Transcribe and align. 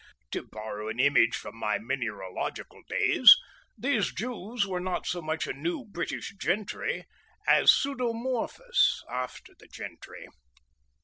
To 0.31 0.41
borrow 0.51 0.89
an 0.89 0.99
image 0.99 1.35
from 1.35 1.55
my 1.57 1.77
mineralogical 1.77 2.81
days, 2.89 3.37
these 3.77 4.11
Jews 4.11 4.65
were 4.65 4.79
not 4.79 5.05
so 5.05 5.21
much 5.21 5.45
a 5.45 5.53
new 5.53 5.85
British 5.85 6.33
gentry 6.39 7.05
as 7.47 7.69
"pseudomorphous" 7.71 9.03
after 9.11 9.53
the 9.59 9.67
gentry. 9.67 10.27